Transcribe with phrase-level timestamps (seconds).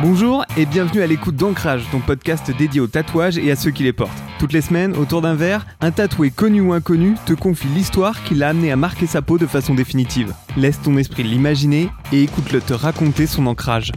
[0.00, 3.82] Bonjour et bienvenue à l'écoute d'Ancrage, ton podcast dédié aux tatouages et à ceux qui
[3.82, 4.22] les portent.
[4.38, 8.36] Toutes les semaines, autour d'un verre, un tatoué connu ou inconnu te confie l'histoire qui
[8.36, 10.32] l'a amené à marquer sa peau de façon définitive.
[10.56, 13.90] Laisse ton esprit l'imaginer et écoute-le te raconter son ancrage.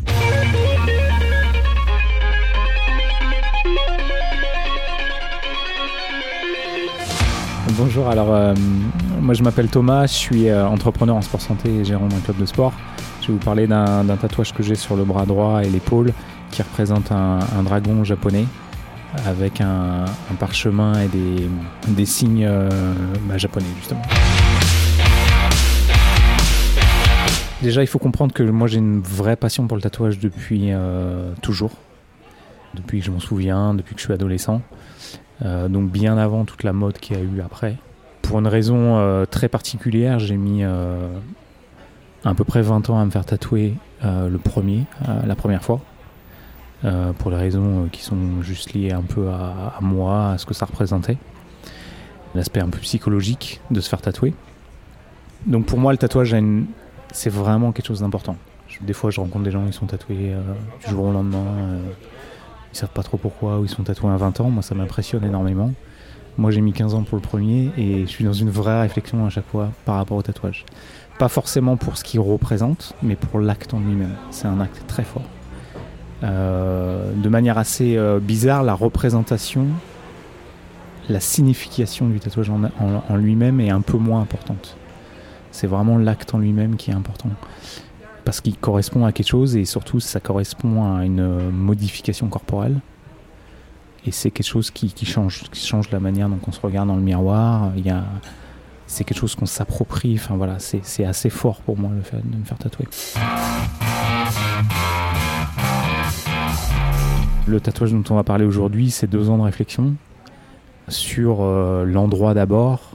[7.77, 8.55] Bonjour, alors euh,
[9.21, 12.37] moi je m'appelle Thomas, je suis euh, entrepreneur en sport santé et gérant d'un club
[12.37, 12.73] de sport.
[13.21, 16.11] Je vais vous parler d'un tatouage que j'ai sur le bras droit et l'épaule
[16.49, 18.45] qui représente un, dragon japonais
[19.25, 20.05] avec un,
[20.39, 21.09] parchemin et
[21.87, 22.69] des, signes euh,
[23.27, 24.01] bah, japonais justement.
[27.61, 30.71] Déjà il faut comprendre que moi j'ai une vraie passion pour le tatouage depuis
[31.41, 31.71] toujours,
[32.73, 34.61] depuis que je m'en souviens, depuis que je suis adolescent.
[35.43, 37.77] Euh, donc bien avant toute la mode qu'il y a eu après.
[38.21, 41.07] Pour une raison euh, très particulière, j'ai mis euh,
[42.23, 44.85] à peu près 20 ans à me faire tatouer le premier,
[45.25, 45.79] la première fois.
[47.17, 50.65] pour des raisons qui sont juste liées un peu à, moi, à ce que ça
[50.65, 51.17] représentait.
[52.35, 54.33] L'aspect un peu psychologique de se faire tatouer.
[55.45, 56.35] Donc pour moi, le tatouage,
[57.11, 58.35] c'est vraiment quelque chose d'important.
[58.81, 60.33] Des fois, je rencontre des gens qui sont tatoués
[60.83, 61.81] du jour au lendemain
[62.73, 64.49] ils savent pas trop pourquoi ou ils sont tatoués à 20 ans.
[64.49, 65.71] Moi, ça m'impressionne énormément.
[66.37, 69.25] Moi, j'ai mis 15 ans pour le premier et je suis dans une vraie réflexion
[69.25, 70.65] à chaque fois par rapport au tatouage.
[71.21, 74.15] Pas forcément pour ce qu'il représente, mais pour l'acte en lui-même.
[74.31, 75.21] C'est un acte très fort.
[76.23, 79.67] Euh, de manière assez euh, bizarre, la représentation,
[81.09, 84.75] la signification du tatouage en lui-même est un peu moins importante.
[85.51, 87.29] C'est vraiment l'acte en lui-même qui est important
[88.25, 92.79] parce qu'il correspond à quelque chose et surtout ça correspond à une modification corporelle.
[94.07, 96.95] Et c'est quelque chose qui, change, qui change la manière dont on se regarde dans
[96.95, 97.73] le miroir.
[97.77, 98.05] Il y a,
[98.91, 100.15] c'est quelque chose qu'on s'approprie.
[100.15, 102.87] Enfin voilà, c'est, assez fort pour moi le fait de me faire tatouer.
[107.47, 109.95] Le tatouage dont on va parler aujourd'hui, c'est deux ans de réflexion
[110.89, 112.91] sur euh, l'endroit d'abord,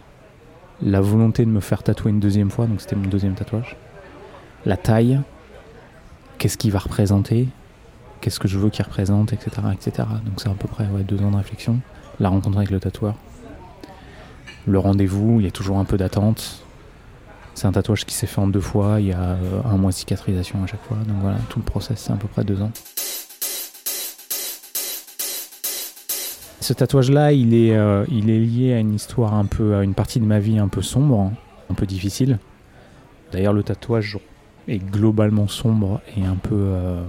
[0.82, 3.76] la volonté de me faire tatouer une deuxième fois, donc c'était mon deuxième tatouage
[4.66, 5.20] la taille,
[6.38, 7.48] qu'est-ce qu'il va représenter,
[8.20, 10.08] qu'est-ce que je veux qu'il représente, etc., etc.
[10.24, 11.78] Donc c'est à peu près deux ans de réflexion.
[12.18, 13.14] La rencontre avec le tatoueur,
[14.66, 16.62] le rendez-vous, il y a toujours un peu d'attente.
[17.54, 19.90] C'est un tatouage qui s'est fait en deux fois, il y a euh, un mois
[19.90, 20.98] de cicatrisation à chaque fois.
[21.06, 22.72] Donc voilà, tout le process, c'est à peu près deux ans.
[26.60, 29.94] Ce tatouage-là, il est, euh, il est lié à une histoire un peu, à une
[29.94, 31.32] partie de ma vie un peu sombre,
[31.70, 32.38] un peu difficile.
[33.30, 34.18] D'ailleurs, le tatouage
[34.66, 37.04] est globalement sombre et un peu, euh,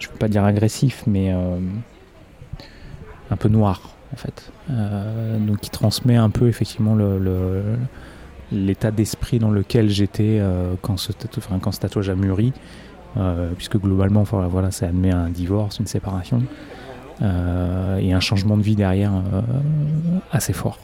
[0.00, 4.50] je ne peux pas dire agressif, mais un peu noir fait.
[4.70, 6.96] Euh, qui transmet un peu effectivement
[8.52, 10.40] l'état d'esprit dans lequel j'étais
[10.82, 11.12] quand, ce
[11.60, 12.52] quand ce tatouage a mûri,
[13.56, 16.42] puisque globalement, voilà, ça admet un divorce, une séparation.
[17.20, 19.12] et un changement de vie derrière
[20.30, 20.78] assez fort.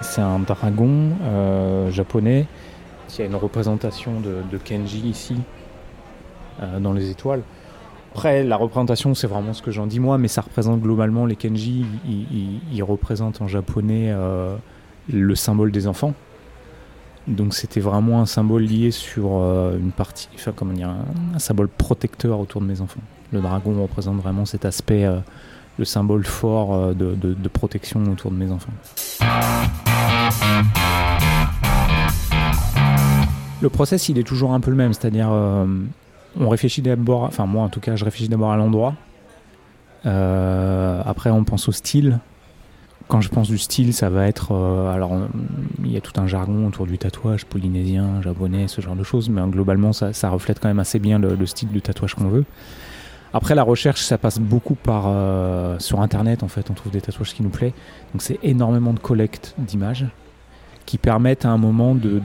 [0.00, 2.46] C'est un dragon euh, japonais
[3.08, 5.67] qui a une représentation de, Kenji ici, euh,
[6.80, 7.42] dans les étoiles.
[8.12, 11.36] Après, la représentation, c'est vraiment ce que j'en dis moi, mais ça représente globalement les
[11.36, 11.84] Kenji.
[12.72, 14.56] Ils, représentent en japonais euh,
[15.12, 16.14] le symbole des enfants.
[17.26, 20.88] Donc c'était vraiment un symbole lié sur une partie, enfin comment dire,
[21.34, 23.02] un, symbole protecteur autour de mes enfants.
[23.32, 25.06] Le dragon représente vraiment cet aspect,
[25.76, 28.72] le symbole fort de protection autour de mes enfants.
[33.60, 35.66] Le process, il est toujours un peu le même, c'est-à-dire euh,
[36.38, 38.94] on réfléchit d'abord, enfin moi en tout cas, je réfléchis d'abord à l'endroit.
[40.06, 42.18] Euh, après, on pense au style.
[43.08, 45.12] Quand je pense du style, ça va être, euh, alors
[45.82, 49.30] il y a tout un jargon autour du tatouage polynésien, japonais, ce genre de choses,
[49.30, 52.44] mais globalement, ça, reflète quand même assez bien le, style du tatouage qu'on veut.
[53.32, 55.04] Après, la recherche, ça passe beaucoup par
[55.80, 56.42] sur Internet.
[56.42, 57.72] En fait, on trouve des tatouages qui nous plaisent.
[58.12, 60.06] Donc, c'est énormément de collecte d'images
[60.88, 62.20] qui permettent à un moment de,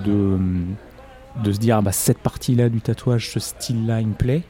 [1.52, 4.44] se dire ah bah, cette partie-là du tatouage, ce style-là, il me plaît.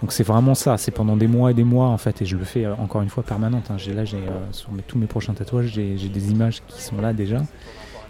[0.00, 2.36] Donc c'est vraiment ça, c'est pendant des mois et des mois en fait, et je
[2.36, 3.70] le fais euh, encore une fois permanente.
[3.70, 3.78] Hein.
[3.78, 7.12] J'ai là, j'ai euh, sur tous mes prochains tatouages, j'ai des images qui sont là
[7.12, 7.42] déjà,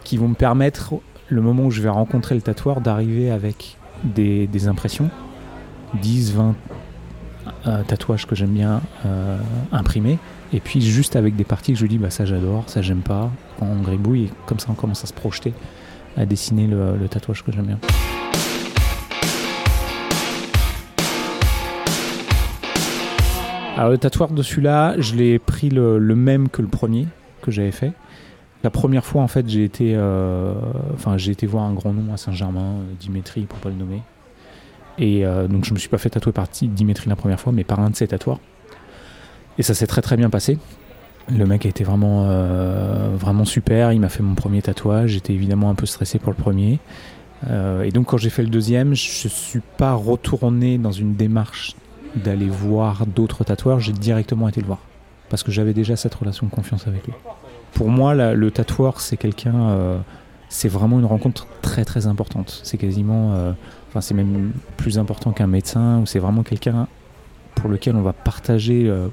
[0.05, 0.95] qui vont me permettre,
[1.29, 5.11] le moment où je vais rencontrer le tatoueur, d'arriver avec des, des, impressions,
[6.01, 6.55] 10, 20
[7.67, 8.83] euh, tatouages que j'aime bien
[9.73, 10.19] imprimer,
[10.53, 13.31] et puis juste avec des parties que je dis, bah ça j'adore, ça j'aime pas,
[13.61, 15.55] en gribouille, et comme ça on commence à se projeter,
[16.17, 17.79] à dessiner le, tatouage que j'aime bien.
[23.79, 27.07] Alors le tatouage dessus là, je l'ai pris le, même que le premier
[27.43, 27.93] que j'avais fait.
[28.65, 30.53] La première fois, en fait, j'ai été, euh,
[31.17, 34.03] j'ai été voir un grand nom à Saint-Germain, euh, Dimitri, pour pas le nommer.
[34.99, 37.63] Et euh, donc, je me suis pas fait tatouer par Dimitri la première fois, mais
[37.63, 38.41] par un de ses tatoueurs.
[39.59, 40.59] Et ça s'est très très bien passé.
[41.31, 42.27] Le mec a été vraiment,
[43.15, 43.93] vraiment super.
[43.93, 45.11] Il m'a fait mon premier tatouage.
[45.11, 46.81] J'étais évidemment un peu stressé pour le premier.
[47.49, 51.77] et donc, quand j'ai fait le deuxième, je suis pas retourné dans une démarche
[52.17, 53.81] d'aller voir d'autres tatoueurs.
[53.81, 54.81] J'ai directement été le voir
[55.29, 57.15] parce que j'avais déjà cette relation de confiance avec lui
[57.75, 59.99] pour moi, le tatoueur, c'est quelqu'un, euh,
[60.49, 62.61] c'est vraiment une rencontre très très importante.
[62.65, 63.53] C'est quasiment, euh,
[63.89, 66.89] enfin, c'est même plus important qu'un médecin, ou c'est vraiment quelqu'un
[67.55, 69.09] pour lequel on va partager euh,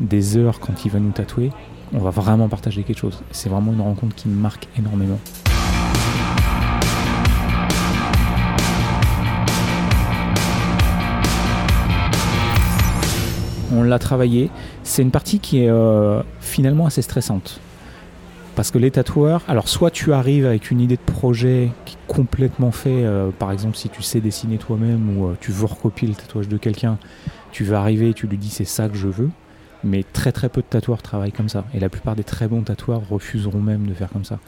[0.00, 1.50] des heures quand il va nous tatouer.
[1.92, 3.22] On va vraiment partager quelque chose.
[3.30, 5.20] C'est vraiment une rencontre qui me marque énormément.
[13.74, 14.50] On l'a travaillé.
[14.82, 15.70] C'est une partie qui est
[16.40, 17.60] finalement assez stressante.
[18.54, 22.06] Parce que les tatoueurs, alors soit tu arrives avec une idée de projet qui est
[22.06, 26.06] complètement fait, euh, par exemple si tu sais dessiner toi-même ou euh, tu veux recopier
[26.06, 26.98] le tatouage de quelqu'un,
[27.50, 29.30] tu vas arriver et tu lui dis c'est ça que je veux.
[29.82, 31.64] Mais très très peu de tatoueurs travaillent comme ça.
[31.74, 34.38] Et la plupart des très bons tatoueurs refuseront même de faire comme ça.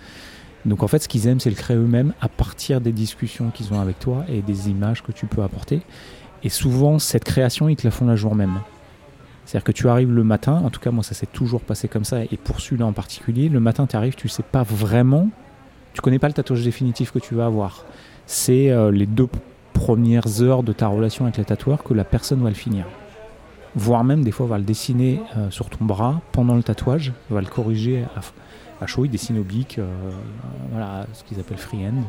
[0.66, 3.72] Donc en fait ce qu'ils aiment c'est le créer eux-mêmes à partir des discussions qu'ils
[3.72, 5.80] ont avec toi et des images que tu peux apporter.
[6.44, 8.60] Et souvent cette création ils te la font la jour même.
[9.46, 12.04] C'est-à-dire que tu arrives le matin, en tout cas moi ça s'est toujours passé comme
[12.04, 15.28] ça, et pour celui-là en particulier, le matin tu arrives, tu sais pas vraiment,
[15.94, 17.84] tu connais pas le tatouage définitif que tu vas avoir.
[18.26, 19.28] C'est euh, les deux
[19.72, 22.86] premières heures de ta relation avec le tatoueur que la personne va le finir.
[23.76, 27.40] Voire même des fois va le dessiner euh, sur ton bras pendant le tatouage, va
[27.40, 28.04] le corriger
[28.80, 29.86] à, chaud, il dessine oblique, euh,
[30.72, 32.02] voilà ce qu'ils appellent freehand.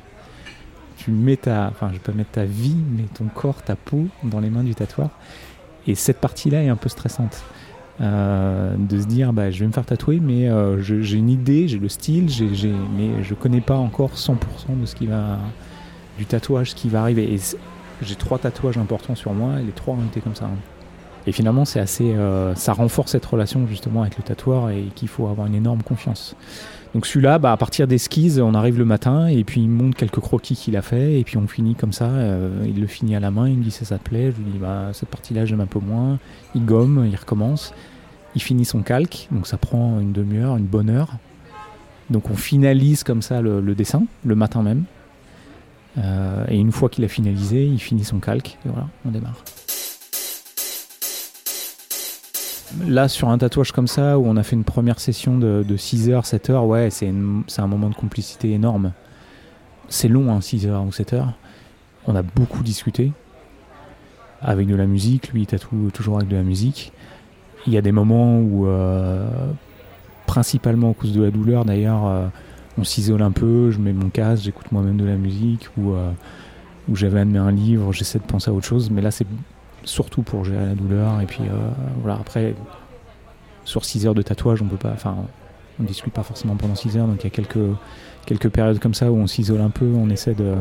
[0.98, 4.08] Tu mets ta, enfin je vais pas mettre ta vie, mais ton corps, ta peau
[4.24, 5.12] dans les mains du tatoueur
[5.88, 7.44] et cette partie-là est un peu stressante.
[8.00, 11.68] Euh, de se dire bah, je vais me faire tatouer mais euh, j'ai une idée,
[11.68, 12.28] j'ai le style,
[12.96, 14.36] mais je connais pas encore 100%
[14.80, 15.40] de ce qui va
[16.20, 17.40] du tatouage qui va arriver.
[18.02, 20.46] J'ai trois tatouages importants sur moi et les trois ont été comme ça.
[20.46, 20.77] Hein.
[21.28, 25.10] Et finalement c'est assez, euh, ça renforce cette relation justement avec le tatoueur et qu'il
[25.10, 26.36] faut avoir une énorme confiance.
[26.94, 30.22] Donc celui-là, bah, à partir d'esquisses, on arrive le matin et puis il montre quelques
[30.22, 32.06] croquis qu'il a fait et puis on finit comme ça.
[32.06, 34.32] Euh, il le finit à la main, il me dit ça, ça te plaît?
[34.32, 36.18] Je lui dis bah, cette partie-là j'aime un peu moins.
[36.56, 37.74] Il gomme, il recommence.
[38.36, 41.10] Il finit son calque, donc ça prend une demi-heure, une bonne heure.
[42.10, 44.86] Donc on finalise comme ça le, dessin le matin même.
[45.98, 49.44] Euh, et une fois qu'il a finalisé, il finit son calque et voilà, on démarre.
[52.86, 56.10] Là, sur un tatouage comme ça, où on a fait une première session de, 6
[56.10, 58.92] heures, 7 heures, ouais, c'est un moment de complicité énorme.
[59.90, 61.34] C'est long, hein, 6 heures ou 7 heures.
[62.08, 63.12] On a beaucoup discuté
[64.42, 65.32] avec de la musique.
[65.32, 66.92] Lui, il tatoue toujours avec de la musique.
[67.66, 69.28] Il y a des moments où, euh,
[70.26, 72.28] principalement à cause de la douleur d'ailleurs, euh,
[72.78, 76.12] on s'isole un peu, je mets mon casque, j'écoute moi-même de la musique, ou euh,
[76.88, 78.90] où j'avais admis un livre, j'essaie de penser à autre chose.
[78.92, 79.26] Mais là, c'est
[79.88, 81.22] surtout pour gérer la douleur.
[81.22, 81.70] Et puis euh,
[82.02, 82.56] voilà, après,
[83.66, 85.16] sur 6 heures de tatouage, on peut pas, enfin,
[85.80, 87.76] on discute pas forcément pendant 6 heures, donc il y a quelques,
[88.26, 90.56] quelques périodes comme ça où on s'isole un peu, on essaie de,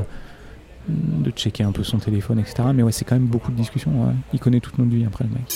[0.88, 2.68] de checker un peu son téléphone, etc.
[2.74, 4.14] Mais ouais, c'est quand même beaucoup de discussions.
[4.32, 5.52] Il connaît toute notre vie après, le mec.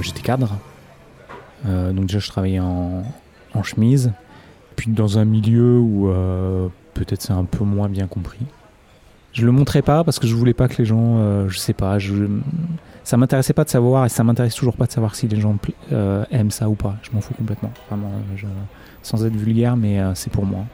[0.00, 0.58] J'étais cadre.
[1.66, 3.04] Euh, donc déjà, je travaillais en,
[3.54, 4.12] en, chemise.
[4.76, 8.40] Puis dans un milieu où euh, peut-être c'est un peu moins bien compris.
[9.32, 11.72] Je le montrais pas parce que je voulais pas que les gens, euh, je sais
[11.72, 12.14] pas, je,
[13.02, 15.56] ça m'intéressait pas de savoir et ça m'intéresse toujours pas de savoir si les gens
[15.90, 16.96] euh, aiment ça ou pas.
[17.02, 18.10] Je m'en fous complètement, vraiment,
[19.02, 20.66] sans être vulgaire, mais euh, c'est pour moi.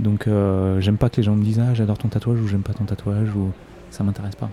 [0.00, 0.28] Donc
[0.78, 2.84] j'aime pas que les gens me disent ah j'adore ton tatouage ou j'aime pas ton
[2.84, 3.50] tatouage ou
[3.90, 4.48] ça m'intéresse pas.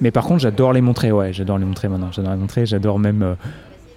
[0.00, 2.98] Mais par contre j'adore les montrer, ouais, j'adore les montrer maintenant, j'adore les montrer, j'adore
[2.98, 3.36] même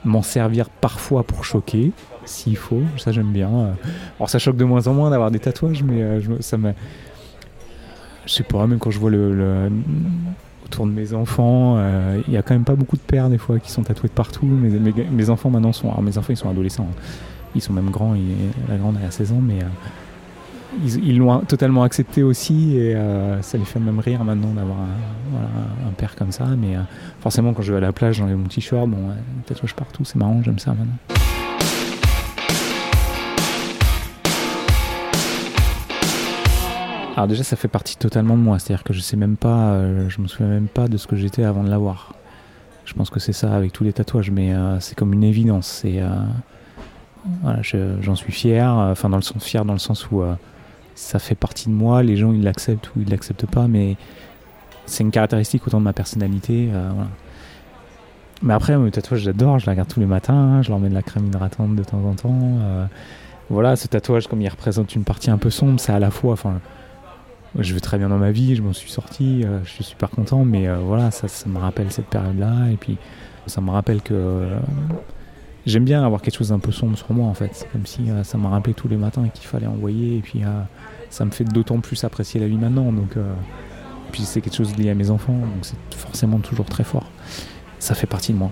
[0.05, 1.91] m'en servir parfois pour choquer
[2.24, 3.50] s'il faut, ça j'aime bien.
[4.19, 6.74] Alors ça choque de moins en moins d'avoir des tatouages, mais ça me
[8.27, 9.69] je sais pas, même quand je vois le,
[10.65, 13.38] autour de mes enfants, euh, il y a quand même pas beaucoup de pères des
[13.38, 14.46] fois qui sont tatoués de partout.
[14.46, 17.01] Mes, enfants maintenant sont, alors mes enfants ils sont adolescents, hein.
[17.55, 18.13] ils sont même grands,
[18.69, 23.57] la grande a 16 ans, mais euh, ils l'ont totalement accepté aussi et euh, ça
[23.57, 24.77] les fait même rire maintenant d'avoir
[25.88, 26.46] un, père comme ça.
[26.57, 26.75] Mais
[27.22, 28.98] forcément quand je vais à la plage, j'enlève mon t-shirt, bon,
[29.46, 31.26] tatouage partout, c'est marrant, j'aime ça maintenant.
[37.17, 38.59] Alors déjà, ça fait partie totalement de moi.
[38.59, 41.15] C'est-à-dire que je sais même pas, euh, je me souviens même pas de ce que
[41.15, 42.13] j'étais avant de l'avoir.
[42.86, 45.65] Je pense que c'est ça avec tous les tatouages, mais euh, c'est comme une évidence.
[45.65, 46.09] C'est euh,
[47.41, 47.62] voilà,
[48.01, 48.71] j'en suis fier.
[48.71, 50.21] Enfin, dans le sens fier, dans le sens où
[50.93, 52.03] ça fait partie de moi.
[52.03, 53.97] Les gens, ils l'acceptent ou ils l'acceptent pas, mais
[54.86, 56.69] c'est une caractéristique autant de ma personnalité.
[58.43, 60.93] Mais après, mes tatouages, j'adore, je les regarde tous les matins, je leur mets de
[60.93, 62.59] la crème hydratante de temps en temps.
[63.50, 66.33] voilà, ce tatouage, comme il représente une partie un peu sombre, c'est à la fois,
[66.33, 66.62] enfin,
[67.58, 70.10] je vais très bien dans ma vie, je m'en suis sorti, euh, je suis super
[70.10, 72.98] content, mais euh, voilà, ça, me rappelle cette période-là, et puis
[73.46, 74.60] ça me rappelle que euh,
[75.66, 77.50] j'aime bien avoir quelque chose d'un peu sombre sur moi, en fait.
[77.54, 80.42] C'est comme si ça m'a rappelé tous les matins qu'il fallait envoyer, et puis
[81.10, 83.18] ça me fait d'autant plus apprécier la vie maintenant, donc.
[83.18, 83.34] euh,
[84.12, 87.10] puis c'est quelque chose lié à mes enfants, donc c'est forcément toujours très fort.
[87.80, 88.51] Ça fait partie de moi.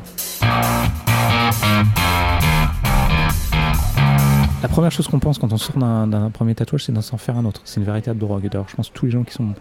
[4.76, 7.46] Première chose qu'on pense quand on sort d'un premier tatouage, c'est d'en s'en faire un
[7.46, 7.62] autre.
[7.64, 8.50] C'est une véritable drogue.
[8.50, 9.54] D'ailleurs, je pense que tous les gens qui sont,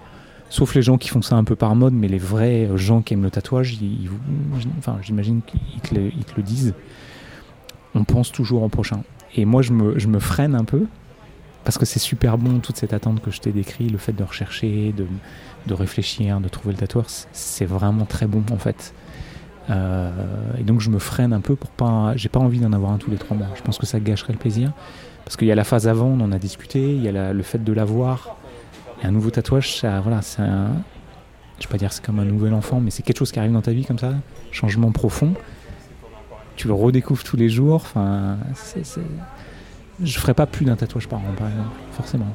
[0.50, 3.14] sauf les gens qui font ça un peu par mode, mais les vrais gens qui
[3.14, 3.78] aiment le tatouage,
[4.78, 6.74] enfin, j'imagine qu'ils te, le- disent.
[7.94, 9.02] On pense toujours au prochain.
[9.36, 10.86] Et moi, je me, je me freine un peu
[11.62, 14.24] parce que c'est super bon toute cette attente que je t'ai décrit, le fait de
[14.24, 15.06] rechercher, de,
[15.66, 18.92] de réfléchir, de trouver le tatoueur, c'est- c'est vraiment très bon en fait.
[19.70, 20.10] Euh,
[20.58, 22.12] et donc je me freine un peu pour pas.
[22.16, 23.46] J'ai pas envie d'en avoir un tous les trois mois.
[23.54, 24.72] Je pense que ça gâcherait le plaisir.
[25.24, 27.42] Parce qu'il y a la phase avant, on en a discuté, il y a le
[27.42, 28.36] fait de l'avoir.
[29.02, 30.68] Et un nouveau tatouage, ça, voilà, c'est un.
[31.60, 33.52] Je vais pas dire c'est comme un nouvel enfant, mais c'est quelque chose qui arrive
[33.52, 34.12] dans ta vie comme ça,
[34.50, 35.32] changement profond.
[36.56, 37.76] Tu le redécouvres tous les jours.
[37.76, 39.00] Enfin, c'est- c'est-
[40.02, 42.26] je ferai pas plus d'un tatouage par an, par exemple, forcément.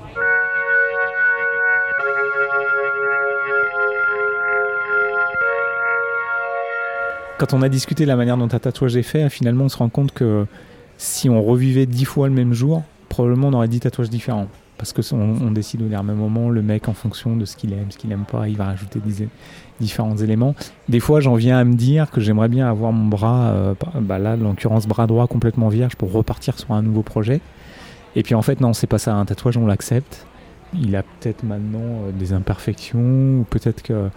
[7.40, 9.78] Quand on a discuté de la manière dont un tatouage est fait, finalement, on se
[9.78, 10.46] rend compte que
[10.98, 14.50] si on revivait dix fois le même jour, probablement on aurait dix tatouages différents.
[14.78, 17.92] Parce que on, décide au dernier moment, le mec, en fonction de ce qu'il aime,
[17.92, 19.30] ce qu'il aime pas, il va rajouter des
[19.80, 20.54] différents éléments.
[20.90, 24.20] Des fois, j'en viens à me dire que j'aimerais bien avoir mon bras, euh, bah
[24.20, 27.40] là, en l'occurrence, bras droit complètement vierge pour repartir sur un nouveau projet.
[28.18, 29.16] Et puis en fait, non, c'est pas ça.
[29.16, 30.26] Un tatouage, on l'accepte.
[30.74, 33.00] Il a peut-être maintenant euh, des imperfections,
[33.40, 34.10] ou peut-être que.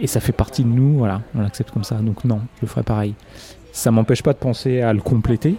[0.00, 1.96] Et ça fait partie de nous, voilà, on l'accepte comme ça.
[1.96, 3.14] Donc non, je le ferai pareil.
[3.72, 5.56] Ça m'empêche pas de penser à le compléter,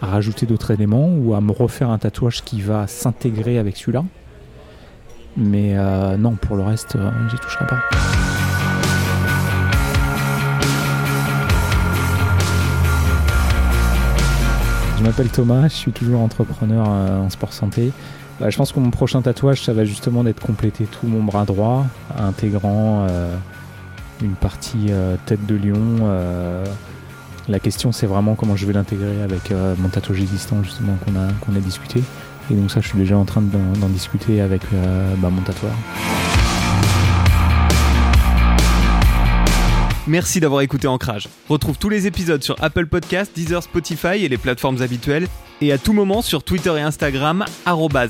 [0.00, 4.04] à rajouter d'autres éléments, ou à me refaire un tatouage qui va s'intégrer avec celui-là.
[5.36, 7.78] Mais euh, non, pour le reste, euh, j'y toucherai pas.
[14.98, 17.90] Je m'appelle Thomas, je suis toujours entrepreneur euh, en sport santé.
[18.38, 21.44] Bah, je pense que mon prochain tatouage, ça va justement d'être compléter tout mon bras
[21.44, 21.86] droit,
[22.16, 23.34] intégrant euh,
[24.22, 25.98] une partie euh, tête de lion.
[26.02, 26.64] euh.
[27.48, 31.16] la question, c'est vraiment comment je vais l'intégrer avec euh, mon tatouage existant, justement, qu'on
[31.16, 32.02] a, a discuté.
[32.50, 34.62] Et donc ça, je suis déjà en train d'en discuter avec
[35.18, 35.72] bah, mon tatoueur.
[40.08, 41.28] Merci d'avoir écouté Ancrage.
[41.48, 45.28] Retrouve tous les épisodes sur Apple Podcasts, Deezer, Spotify et les plateformes habituelles.
[45.60, 47.44] Et à tout moment sur Twitter et Instagram,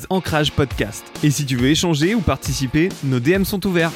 [0.09, 1.05] Ancrage Podcast.
[1.23, 3.93] Et si tu veux échanger ou participer, nos DM sont ouverts.